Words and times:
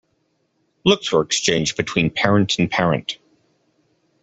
Looks 0.83 1.11
were 1.11 1.21
exchanged 1.21 1.77
between 1.77 2.09
parent 2.09 2.57
and 2.57 2.71
parent. 2.71 3.19